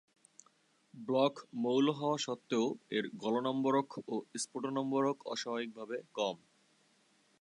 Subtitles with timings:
[0.93, 2.65] Block মৌল হওয়া সত্ত্বেও
[2.91, 6.35] এর গলনম্বরক ও স্ফুটনম্বরক অস্বাভাবিকভাবে কম।